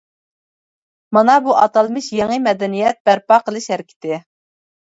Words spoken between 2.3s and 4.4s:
مەدەنىيەت بەرپا قىلىش ھەرىكىتى.